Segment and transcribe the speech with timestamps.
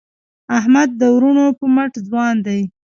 [0.57, 2.61] احمد د وروڼو په مټ ځوان دی.